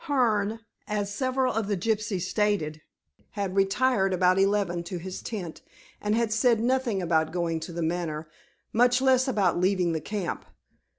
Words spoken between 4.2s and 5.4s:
eleven to his